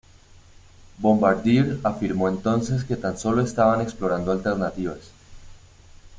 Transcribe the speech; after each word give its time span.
Bombardier 0.97 1.79
afirmó 1.83 2.27
entonces 2.27 2.83
que 2.83 2.95
tan 2.95 3.19
solo 3.19 3.43
estaban 3.43 3.81
explorando 3.81 4.31
alternativas. 4.31 5.11